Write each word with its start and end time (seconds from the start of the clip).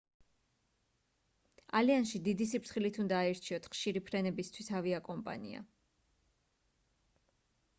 ალიანსში 1.81 2.21
დიდი 2.27 2.47
სიფრთხილით 2.53 2.97
უნდა 3.03 3.19
აირჩიოთ 3.25 3.67
ხშირი 3.75 4.03
ფრენებისთვის 4.07 4.73
ავიაკომპანია 4.81 5.63